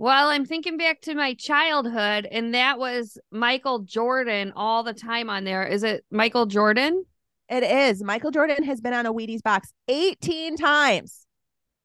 Well, 0.00 0.28
I'm 0.30 0.46
thinking 0.46 0.78
back 0.78 1.02
to 1.02 1.14
my 1.14 1.34
childhood, 1.34 2.26
and 2.30 2.54
that 2.54 2.78
was 2.78 3.18
Michael 3.30 3.80
Jordan 3.80 4.50
all 4.56 4.82
the 4.82 4.94
time 4.94 5.28
on 5.28 5.44
there. 5.44 5.62
Is 5.66 5.82
it 5.82 6.06
Michael 6.10 6.46
Jordan? 6.46 7.04
It 7.50 7.62
is. 7.62 8.02
Michael 8.02 8.30
Jordan 8.30 8.64
has 8.64 8.80
been 8.80 8.94
on 8.94 9.04
a 9.04 9.12
Wheaties 9.12 9.42
box 9.42 9.74
18 9.88 10.56
times. 10.56 11.26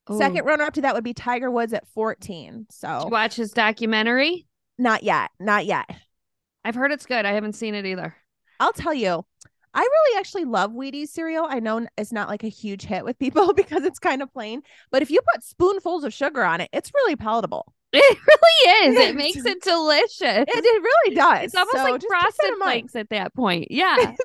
Ooh. 0.09 0.17
Second 0.17 0.45
runner 0.45 0.63
up 0.63 0.75
to 0.75 0.81
that 0.83 0.95
would 0.95 1.03
be 1.03 1.13
Tiger 1.13 1.51
Woods 1.51 1.73
at 1.73 1.89
14. 1.89 2.53
Did 2.53 2.59
you 2.59 2.65
So 2.69 3.09
watch 3.11 3.35
his 3.35 3.51
documentary? 3.51 4.47
not 4.77 5.03
yet. 5.03 5.31
Not 5.37 5.65
yet. 5.65 5.89
I've 6.63 6.75
heard 6.75 6.93
it's 6.93 7.05
good. 7.05 7.25
I 7.25 7.33
haven't 7.33 7.53
seen 7.53 7.75
it 7.75 7.85
either. 7.85 8.15
I'll 8.61 8.71
tell 8.71 8.93
you, 8.93 9.25
I 9.73 9.81
really 9.81 10.19
actually 10.19 10.45
love 10.45 10.71
Wheaties 10.71 11.09
cereal. 11.09 11.47
I 11.49 11.59
know 11.59 11.85
it's 11.97 12.13
not 12.13 12.29
like 12.29 12.45
a 12.45 12.49
huge 12.49 12.83
hit 12.83 13.03
with 13.03 13.19
people 13.19 13.53
because 13.55 13.83
it's 13.83 13.99
kind 13.99 14.21
of 14.21 14.31
plain, 14.31 14.61
but 14.89 15.01
if 15.01 15.11
you 15.11 15.19
put 15.33 15.43
spoonfuls 15.43 16.05
of 16.05 16.13
sugar 16.13 16.45
on 16.45 16.61
it, 16.61 16.69
it's 16.71 16.93
really 16.93 17.17
palatable. 17.17 17.73
It 17.95 18.17
really 18.27 18.89
is. 18.89 19.09
It 19.09 19.15
makes 19.15 19.45
it 19.45 19.61
delicious. 19.61 20.19
It, 20.21 20.47
it 20.49 20.83
really 20.83 21.15
does. 21.15 21.45
It's 21.45 21.55
almost 21.55 21.75
So 21.77 21.83
like 21.83 22.01
just 22.01 22.01
keep 22.01 22.09
that 22.09 22.21
frosted 22.21 22.53
flakes 22.61 22.95
at 22.95 23.09
that 23.09 23.33
point. 23.33 23.67
Yeah. 23.71 24.15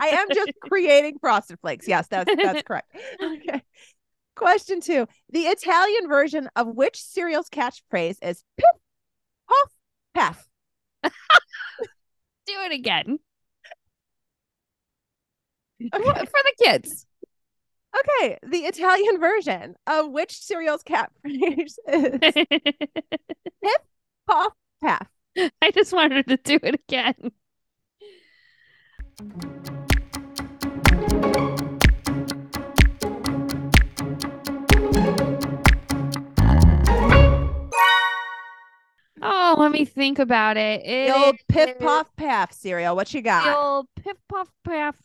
I 0.00 0.08
am 0.08 0.28
just 0.32 0.52
creating 0.62 1.18
frosted 1.20 1.58
flakes. 1.60 1.86
Yes, 1.88 2.06
that's 2.08 2.30
that's 2.36 2.62
correct. 2.66 2.94
Okay. 3.22 3.62
Question 4.34 4.80
two. 4.80 5.06
The 5.30 5.40
Italian 5.42 6.08
version 6.08 6.48
of 6.56 6.68
which 6.68 7.00
cereal's 7.02 7.48
catchphrase 7.48 8.18
is 8.22 8.42
piff, 8.56 8.66
puff, 9.48 9.72
paff? 10.14 10.48
Do 12.46 12.52
it 12.64 12.72
again 12.72 13.18
Okay. 15.94 16.04
for 16.04 16.40
the 16.44 16.54
kids. 16.64 17.06
Okay. 18.00 18.38
The 18.42 18.58
Italian 18.58 19.18
version 19.20 19.74
of 19.86 20.10
which 20.10 20.32
cereal's 20.38 20.82
catchphrase 20.82 21.74
is 21.88 23.76
puff, 24.26 24.52
paff? 24.82 25.08
I 25.60 25.70
just 25.70 25.92
wanted 25.92 26.26
to 26.28 26.36
do 26.38 26.58
it 26.62 26.74
again. 26.74 27.32
Oh, 39.22 39.56
let 39.58 39.72
me 39.72 39.84
think 39.84 40.18
about 40.18 40.56
it. 40.56 40.84
The 40.84 41.14
old 41.14 41.34
It 41.34 41.40
piff, 41.48 41.70
is 41.70 41.76
puff, 41.80 42.14
paff 42.16 42.52
cereal. 42.52 42.94
What 42.94 43.12
you 43.14 43.22
got? 43.22 43.44
The 43.44 43.56
old 43.56 43.86
piff 43.96 44.16
puff 44.28 44.48
paff. 44.64 44.96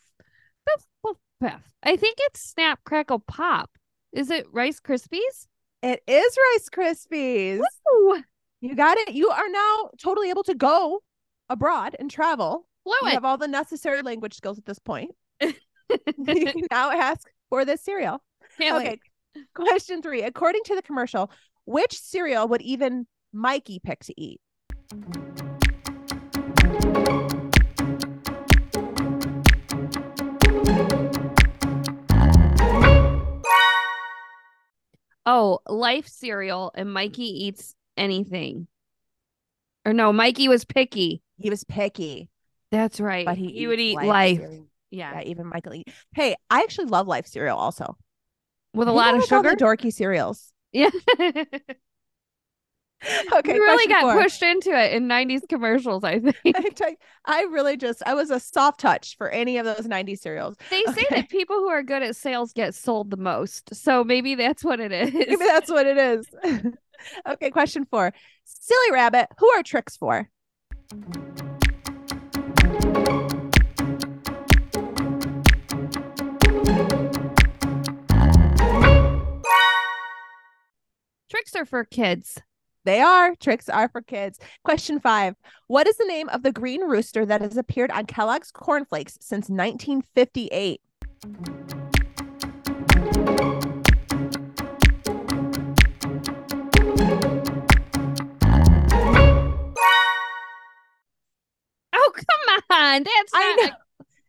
Piff 0.68 0.86
puff 1.02 1.16
paff. 1.42 1.62
I 1.82 1.96
think 1.96 2.16
it's 2.20 2.40
Snap 2.40 2.80
Crackle 2.84 3.18
Pop. 3.20 3.70
Is 4.12 4.30
it 4.30 4.46
Rice 4.52 4.80
Krispies? 4.80 5.46
It 5.82 6.02
is 6.06 6.38
Rice 6.52 6.68
Krispies. 6.70 7.60
Ooh, 7.92 8.22
You 8.60 8.74
got 8.76 8.96
it. 8.98 9.12
You 9.12 9.28
are 9.30 9.48
now 9.48 9.90
totally 10.00 10.30
able 10.30 10.44
to 10.44 10.54
go 10.54 11.02
abroad 11.48 11.96
and 11.98 12.10
travel. 12.10 12.66
You 12.86 13.08
have 13.08 13.24
all 13.24 13.36
the 13.38 13.48
necessary 13.48 14.02
language 14.02 14.34
skills 14.34 14.58
at 14.58 14.64
this 14.64 14.78
point. 14.78 15.10
you 15.40 15.54
can 16.24 16.62
now 16.70 16.90
ask 16.90 17.28
for 17.48 17.64
this 17.64 17.82
cereal. 17.82 18.22
Can't 18.58 18.76
okay. 18.76 18.98
wait. 19.34 19.44
Question 19.54 20.02
three. 20.02 20.22
According 20.22 20.62
to 20.66 20.74
the 20.74 20.82
commercial, 20.82 21.30
which 21.64 21.98
cereal 21.98 22.48
would 22.48 22.62
even 22.62 23.06
Mikey 23.32 23.80
pick 23.82 24.00
to 24.04 24.20
eat? 24.20 24.40
Oh, 35.24 35.60
Life 35.68 36.08
cereal 36.08 36.72
and 36.74 36.92
Mikey 36.92 37.44
eats 37.46 37.74
anything. 37.96 38.66
Or 39.84 39.92
no, 39.92 40.12
Mikey 40.12 40.48
was 40.48 40.64
picky. 40.64 41.22
He 41.38 41.50
was 41.50 41.64
picky, 41.64 42.28
That's 42.70 43.00
right. 43.00 43.26
but 43.26 43.36
he, 43.36 43.52
he 43.52 43.66
would 43.66 43.80
eat 43.80 43.96
life. 43.96 44.38
cereal. 44.38 44.66
Yeah. 44.90 45.12
Yeah, 45.14 45.22
even 45.22 45.46
Michael 45.46 45.74
eat. 45.74 45.88
Hey, 46.14 46.36
I 46.50 46.60
actually 46.62 46.86
love 46.86 47.06
Life 47.06 47.26
cereal 47.26 47.58
also. 47.58 47.96
With 48.74 48.88
a 48.88 48.92
lot 48.92 49.14
of 49.14 49.20
like 49.20 49.32
all 49.32 49.42
the 49.42 49.50
sugar. 49.50 49.64
dorky 49.76 49.92
cereals. 49.92 50.52
Yeah. 50.72 50.90
Okay, 53.32 53.54
we 53.54 53.58
really 53.58 53.86
got 53.88 54.02
four. 54.02 54.22
pushed 54.22 54.42
into 54.42 54.70
it 54.70 54.92
in 54.92 55.08
90s 55.08 55.48
commercials, 55.48 56.04
I 56.04 56.18
think. 56.44 56.80
I, 57.24 57.40
you, 57.40 57.50
really 57.52 57.76
just 57.76 58.02
I 58.06 58.14
was 58.14 58.30
a 58.30 58.38
soft 58.38 58.80
touch 58.80 59.16
for 59.16 59.28
any 59.30 59.58
of 59.58 59.64
those 59.64 59.86
90s 59.86 60.18
cereals. 60.18 60.56
They 60.70 60.82
say 60.92 61.06
that 61.10 61.28
people 61.28 61.56
who 61.56 61.68
are 61.68 61.82
good 61.82 62.02
at 62.02 62.14
sales 62.16 62.52
get 62.52 62.74
sold 62.74 63.10
the 63.10 63.16
most. 63.16 63.74
So 63.74 64.04
maybe 64.04 64.34
that's 64.34 64.62
what 64.64 64.80
it 64.80 64.92
is. 64.92 65.12
Maybe 65.12 65.36
that's 65.36 65.70
what 65.70 65.86
it 65.86 65.98
is. 65.98 66.26
okay, 67.28 67.50
question 67.50 67.86
four. 67.86 68.12
Silly 68.44 68.92
rabbit, 68.92 69.28
who 69.38 69.50
are 69.50 69.62
tricks 69.62 69.96
for? 69.96 70.28
Tricks 81.30 81.56
are 81.56 81.64
for 81.64 81.84
kids. 81.84 82.42
They 82.84 83.00
are. 83.00 83.36
Tricks 83.36 83.68
are 83.68 83.88
for 83.88 84.02
kids. 84.02 84.40
Question 84.64 84.98
five. 84.98 85.36
What 85.68 85.86
is 85.86 85.96
the 85.96 86.04
name 86.04 86.28
of 86.30 86.42
the 86.42 86.50
green 86.50 86.82
rooster 86.82 87.24
that 87.24 87.40
has 87.40 87.56
appeared 87.56 87.92
on 87.92 88.06
Kellogg's 88.06 88.50
cornflakes 88.50 89.18
since 89.20 89.48
1958? 89.48 90.80
Oh, 101.94 102.12
come 102.14 102.62
on. 102.70 103.04
That's 103.04 103.32
not 103.32 103.58
a 103.60 103.76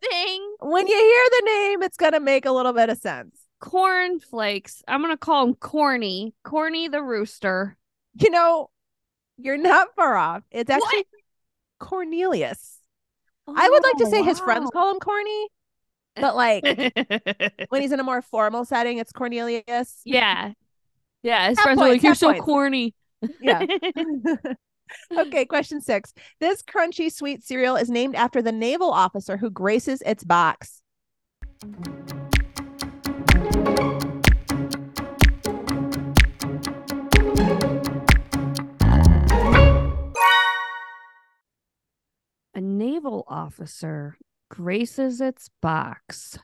thing. 0.07 0.55
When 0.59 0.87
you 0.87 0.95
hear 0.95 1.25
the 1.31 1.43
name, 1.45 1.81
it's 1.81 1.97
going 1.97 2.13
to 2.13 2.19
make 2.19 2.45
a 2.45 2.51
little 2.51 2.73
bit 2.73 2.89
of 2.89 2.99
sense. 2.99 3.39
Cornflakes. 3.59 4.83
I'm 4.87 5.01
going 5.01 5.11
to 5.13 5.17
call 5.17 5.47
him 5.47 5.55
Corny. 5.55 6.35
Corny 6.43 6.87
the 6.87 7.01
rooster. 7.01 7.77
You 8.19 8.29
know, 8.29 8.69
you're 9.37 9.57
not 9.57 9.89
far 9.95 10.15
off. 10.15 10.43
It's 10.51 10.69
What? 10.69 10.83
actually 10.83 11.05
Cornelius. 11.79 12.77
I 13.47 13.69
would 13.69 13.83
like 13.83 13.97
to 13.97 14.05
Oh, 14.07 14.09
say 14.09 14.23
his 14.23 14.39
friends 14.39 14.69
call 14.71 14.91
him 14.91 14.99
corny, 14.99 15.47
but 16.15 16.35
like 16.35 16.63
when 17.69 17.81
he's 17.81 17.91
in 17.91 17.99
a 17.99 18.03
more 18.03 18.21
formal 18.21 18.63
setting, 18.65 18.99
it's 18.99 19.11
Cornelius. 19.11 19.99
yeah. 20.05 20.51
Yeah. 21.23 21.49
His 21.49 21.59
friends 21.59 21.81
are 21.81 21.89
like, 21.89 22.03
You're 22.03 22.15
so 22.15 22.27
points." 22.31 22.45
corny. 22.45 22.95
Yeah. 23.41 23.65
okay, 25.17 25.45
question 25.45 25.81
six. 25.81 26.13
This 26.39 26.61
crunchy 26.61 27.11
sweet 27.11 27.43
cereal 27.43 27.75
is 27.75 27.89
named 27.89 28.15
after 28.15 28.41
the 28.41 28.51
naval 28.51 28.91
officer 28.91 29.37
who 29.37 29.49
graces 29.49 30.01
its 30.05 30.23
box. 30.23 30.81
A 42.55 42.61
naval 42.61 43.25
officer 43.27 44.17
graces 44.49 45.21
its 45.21 45.49
box. 45.61 46.37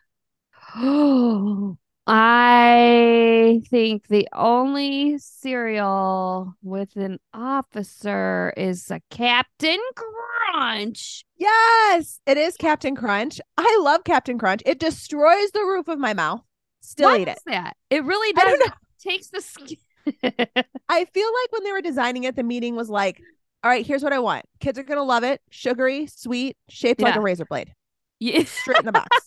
Oh, 0.75 1.77
I 2.07 3.61
think 3.69 4.07
the 4.07 4.27
only 4.33 5.17
cereal 5.19 6.55
with 6.63 6.95
an 6.95 7.19
officer 7.33 8.53
is 8.57 8.89
a 8.89 9.01
Captain 9.11 9.79
Crunch. 9.95 11.23
Yes, 11.37 12.19
it 12.25 12.37
is 12.37 12.57
Captain 12.57 12.95
Crunch. 12.95 13.39
I 13.57 13.79
love 13.81 14.03
Captain 14.03 14.37
Crunch. 14.37 14.61
It 14.65 14.79
destroys 14.79 15.51
the 15.51 15.61
roof 15.63 15.87
of 15.87 15.99
my 15.99 16.13
mouth. 16.13 16.41
Still 16.81 17.11
What 17.11 17.21
eat 17.21 17.27
is 17.27 17.35
it. 17.35 17.43
that? 17.45 17.77
It 17.89 18.03
really 18.03 18.33
I 18.35 18.43
don't 18.45 18.59
does. 18.59 18.71
Takes 19.01 19.29
the 19.29 19.41
skin. 19.41 19.77
I 20.89 21.05
feel 21.05 21.27
like 21.27 21.51
when 21.51 21.63
they 21.63 21.71
were 21.71 21.81
designing 21.81 22.23
it, 22.25 22.35
the 22.35 22.43
meeting 22.43 22.75
was 22.75 22.89
like, 22.89 23.21
all 23.63 23.69
right, 23.69 23.85
here's 23.85 24.03
what 24.03 24.13
I 24.13 24.19
want. 24.19 24.45
Kids 24.61 24.79
are 24.79 24.83
going 24.83 24.97
to 24.97 25.03
love 25.03 25.23
it. 25.23 25.41
Sugary, 25.49 26.07
sweet, 26.07 26.55
shaped 26.69 27.01
like 27.01 27.15
a 27.15 27.19
razor 27.21 27.45
blade. 27.45 27.73
Yeah. 28.19 28.43
Straight 28.43 28.79
in 28.79 28.85
the 28.85 28.91
box. 28.91 29.17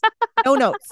no 0.44 0.54
notes. 0.54 0.88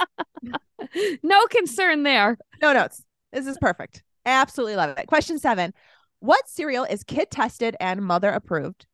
no 1.23 1.47
concern 1.47 2.03
there. 2.03 2.37
No 2.61 2.73
notes. 2.73 3.03
This 3.33 3.47
is 3.47 3.57
perfect. 3.59 4.03
Absolutely 4.27 4.77
love 4.77 4.97
it. 4.99 5.07
Question 5.07 5.39
seven. 5.39 5.73
What 6.19 6.49
cereal 6.49 6.85
is 6.85 7.03
kid 7.03 7.31
tested 7.31 7.77
and 7.81 8.03
mother 8.03 8.31
approved? 8.31 8.87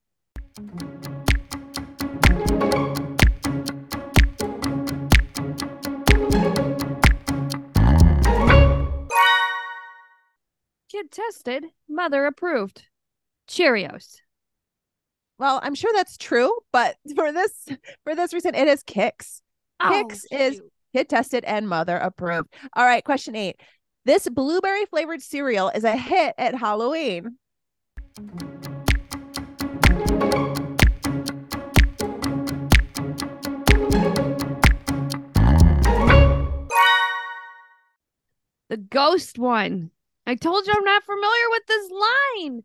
Kid 10.89 11.11
tested, 11.11 11.65
mother 11.89 12.27
approved. 12.27 12.85
Cheerios. 13.49 14.21
Well, 15.39 15.61
I'm 15.63 15.75
sure 15.75 15.93
that's 15.95 16.17
true, 16.17 16.53
but 16.73 16.97
for 17.15 17.33
this 17.33 17.69
for 18.05 18.15
this 18.15 18.33
reason, 18.33 18.55
it 18.55 18.69
is 18.69 18.83
Kix. 18.85 19.41
Oh, 19.81 19.91
Kix 20.09 20.21
is- 20.31 20.57
shoot. 20.57 20.73
Kid 20.95 21.11
tested 21.11 21.45
and 21.45 21.69
mother 21.69 21.99
approved. 21.99 22.49
All 22.75 22.85
right, 22.87 23.05
question 23.05 23.37
eight. 23.37 23.61
This 24.07 24.27
blueberry 24.31 24.87
flavored 24.87 25.21
cereal 25.21 25.69
is 25.69 25.85
a 25.85 25.95
hit 25.95 26.35
at 26.39 26.55
Halloween. 26.55 27.37
the 38.71 38.77
ghost 38.77 39.39
one. 39.39 39.91
I 40.27 40.35
told 40.35 40.67
you 40.67 40.73
I'm 40.75 40.85
not 40.85 41.05
familiar 41.05 41.51
with 41.51 41.67
this 41.67 41.91
line. 41.91 42.65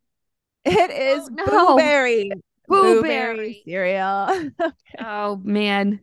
It 0.64 0.92
is 0.92 1.28
oh, 1.28 1.34
no. 1.34 1.46
blueberry. 1.46 2.32
Blueberry. 2.72 3.62
cereal. 3.66 4.50
Oh 5.00 5.40
man. 5.44 6.02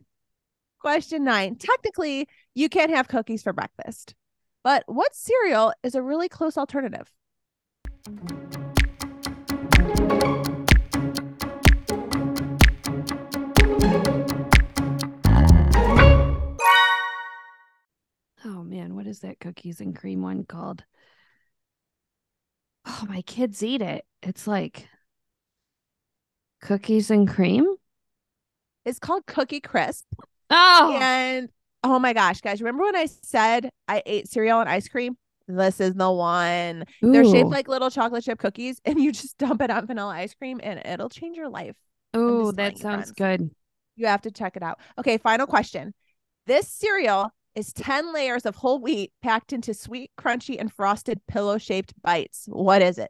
Question 0.79 1.23
nine. 1.23 1.55
Technically, 1.55 2.27
you 2.55 2.69
can't 2.69 2.91
have 2.91 3.07
cookies 3.07 3.43
for 3.43 3.53
breakfast, 3.53 4.15
but 4.63 4.83
what 4.87 5.13
cereal 5.15 5.73
is 5.83 5.95
a 5.95 6.01
really 6.01 6.29
close 6.29 6.57
alternative? 6.57 7.11
Oh 18.45 18.63
man, 18.63 18.95
what 18.95 19.05
is 19.07 19.19
that 19.19 19.39
cookies 19.39 19.81
and 19.81 19.95
cream 19.95 20.21
one 20.21 20.45
called? 20.45 20.83
Oh, 22.85 23.05
my 23.07 23.21
kids 23.23 23.61
eat 23.61 23.81
it. 23.81 24.05
It's 24.23 24.47
like 24.47 24.87
cookies 26.61 27.09
and 27.11 27.27
cream. 27.27 27.65
It's 28.85 28.99
called 28.99 29.25
Cookie 29.25 29.59
Crisp. 29.59 30.05
Oh, 30.49 30.97
And 30.99 31.49
oh 31.83 31.99
my 31.99 32.13
gosh, 32.13 32.41
guys, 32.41 32.61
remember 32.61 32.83
when 32.83 32.95
I 32.95 33.05
said 33.05 33.69
I 33.87 34.01
ate 34.05 34.27
cereal 34.27 34.59
and 34.59 34.69
ice 34.69 34.87
cream? 34.87 35.17
This 35.47 35.79
is 35.79 35.93
the 35.95 36.11
one. 36.11 36.85
They're 37.01 37.25
shaped 37.25 37.49
like 37.49 37.67
little 37.67 37.89
chocolate 37.89 38.23
chip 38.23 38.37
cookies, 38.39 38.79
and 38.85 38.99
you 38.99 39.11
just 39.11 39.37
dump 39.37 39.61
it 39.61 39.71
on 39.71 39.87
vanilla 39.87 40.11
ice 40.13 40.33
cream, 40.33 40.59
and 40.63 40.79
it'll 40.85 41.09
change 41.09 41.37
your 41.37 41.49
life. 41.49 41.75
Oh, 42.13 42.51
that 42.53 42.77
sounds 42.77 43.11
friends. 43.17 43.39
good. 43.39 43.51
You 43.95 44.07
have 44.07 44.21
to 44.21 44.31
check 44.31 44.55
it 44.55 44.63
out. 44.63 44.79
Okay, 44.97 45.17
final 45.17 45.47
question. 45.47 45.93
This 46.45 46.67
cereal 46.67 47.31
is 47.55 47.73
10 47.73 48.13
layers 48.13 48.45
of 48.45 48.55
whole 48.55 48.79
wheat 48.79 49.11
packed 49.21 49.51
into 49.51 49.73
sweet, 49.73 50.11
crunchy, 50.19 50.55
and 50.59 50.71
frosted 50.71 51.19
pillow 51.27 51.57
shaped 51.57 51.93
bites. 52.01 52.45
What 52.47 52.81
is 52.81 52.97
it? 52.97 53.09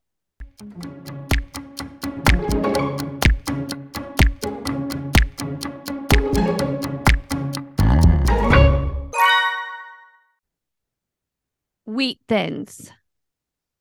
Wheat 12.00 12.22
thins. 12.30 12.90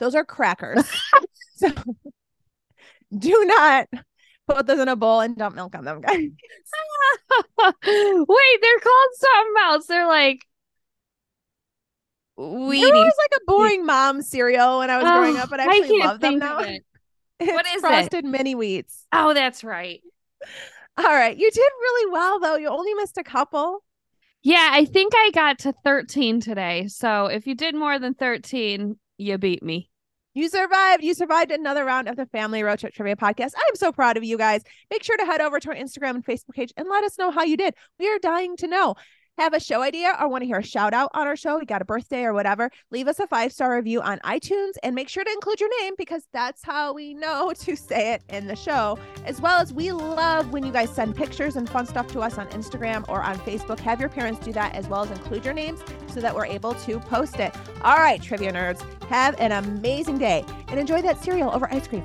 Those 0.01 0.17
are 0.17 0.25
crackers. 0.25 0.83
so 1.55 1.69
do 3.17 3.45
not 3.45 3.87
put 4.49 4.67
those 4.67 4.81
in 4.81 4.89
a 4.89 4.97
bowl 4.97 5.21
and 5.21 5.37
dump 5.37 5.55
milk 5.55 5.77
on 5.77 5.85
them, 5.85 6.01
guys. 6.01 6.17
Wait, 7.87 8.59
they're 8.61 8.81
called 8.81 9.11
something 9.15 9.55
else. 9.63 9.87
They're 9.87 10.09
like 10.09 10.45
were 12.37 12.45
Wheaties. 12.45 12.91
always 12.93 13.15
like 13.19 13.41
a 13.41 13.45
boring 13.47 13.87
mom 13.87 14.23
cereal 14.23 14.79
when 14.81 14.91
I 14.91 14.99
was 14.99 15.13
growing 15.13 15.37
Oh, 15.37 15.43
up, 15.43 15.51
but 15.51 15.61
I 15.61 15.67
I 15.67 15.67
actually 15.69 15.89
can't 15.89 16.01
love 16.01 16.21
them 16.21 16.39
now. 16.41 16.59
it. 16.59 16.85
What 17.41 17.67
is 17.69 17.77
it? 17.77 17.81
frosted 17.81 18.25
mini 18.25 18.55
wheats. 18.55 19.07
Oh, 19.13 19.33
that's 19.33 19.63
right. 19.63 20.03
All 20.97 21.05
right, 21.05 21.37
you 21.39 21.51
did 21.51 21.61
really 21.81 22.11
well 22.13 22.41
though. 22.41 22.57
You 22.57 22.69
only 22.69 22.95
missed 22.95 23.17
a 23.19 23.23
couple. 23.23 23.85
Yeah, 24.43 24.71
I 24.73 24.85
think 24.85 25.13
I 25.17 25.31
got 25.35 25.59
to 25.61 25.75
13 25.85 26.41
today. 26.41 26.87
So 26.89 27.27
if 27.27 27.47
you 27.47 27.55
did 27.55 27.75
more 27.75 27.99
than 27.99 28.15
13, 28.15 28.97
you 29.19 29.39
beat 29.39 29.63
me. 29.63 29.91
You 30.35 30.49
survived. 30.49 31.03
You 31.03 31.15
survived 31.15 31.51
another 31.51 31.85
round 31.85 32.09
of 32.09 32.15
the 32.15 32.27
Family 32.27 32.63
Road 32.63 32.79
Trip 32.79 32.95
Trivia 32.95 33.17
Podcast. 33.17 33.53
I'm 33.57 33.75
so 33.75 33.91
proud 33.91 34.17
of 34.17 34.23
you 34.23 34.39
guys. 34.39 34.63
Make 34.91 35.03
sure 35.03 35.17
to 35.17 35.25
head 35.25 35.41
over 35.41 35.59
to 35.59 35.71
our 35.71 35.75
Instagram 35.75 36.11
and 36.11 36.25
Facebook 36.25 36.55
page 36.55 36.73
and 36.77 36.89
let 36.89 37.03
us 37.03 37.19
know 37.19 37.33
how 37.33 37.43
you 37.43 37.57
did. 37.57 37.75
We 37.99 38.09
are 38.09 38.21
dying 38.21 38.57
to 38.59 38.69
know. 38.69 38.95
Have 39.39 39.55
a 39.55 39.61
show 39.61 39.83
idea 39.83 40.17
or 40.21 40.29
want 40.29 40.43
to 40.43 40.47
hear 40.47 40.59
a 40.59 40.65
shout 40.65 40.93
out 40.93 41.11
on 41.15 41.27
our 41.27 41.37
show, 41.37 41.59
we 41.59 41.65
got 41.65 41.81
a 41.81 41.85
birthday 41.85 42.25
or 42.25 42.35
whatever, 42.35 42.71
leave 42.91 43.07
us 43.07 43.21
a 43.21 43.27
five 43.27 43.53
star 43.53 43.77
review 43.77 44.01
on 44.01 44.19
iTunes 44.21 44.73
and 44.83 44.95
make 44.95 45.09
sure 45.09 45.23
to 45.23 45.31
include 45.31 45.61
your 45.61 45.71
name 45.81 45.95
because 45.97 46.27
that's 46.33 46.65
how 46.65 46.93
we 46.93 47.15
know 47.15 47.53
to 47.59 47.77
say 47.77 48.15
it 48.15 48.23
in 48.29 48.47
the 48.47 48.57
show. 48.57 48.99
As 49.25 49.41
well 49.41 49.61
as 49.61 49.73
we 49.73 49.93
love 49.93 50.53
when 50.53 50.65
you 50.65 50.73
guys 50.73 50.91
send 50.91 51.15
pictures 51.15 51.57
and 51.57 51.69
fun 51.69 51.87
stuff 51.87 52.09
to 52.09 52.21
us 52.21 52.37
on 52.37 52.49
Instagram 52.49 53.05
or 53.09 53.23
on 53.23 53.39
Facebook. 53.39 53.79
Have 53.81 54.01
your 54.01 54.09
parents 54.09 54.45
do 54.45 54.53
that 54.53 54.75
as 54.75 54.89
well 54.89 55.03
as 55.03 55.11
include 55.11 55.45
your 55.45 55.55
names 55.55 55.81
so 56.09 56.21
that 56.21 56.35
we're 56.35 56.47
able 56.47 56.75
to 56.75 56.99
post 56.99 57.39
it. 57.39 57.55
All 57.83 57.97
right, 57.97 58.21
trivia 58.21 58.53
nerds, 58.53 58.83
have 59.05 59.39
an 59.41 59.53
amazing 59.53 60.19
day 60.19 60.45
and 60.69 60.81
enjoy 60.81 61.01
that 61.03 61.23
cereal 61.23 61.51
over 61.55 61.73
ice 61.73 61.87
cream. 61.87 62.05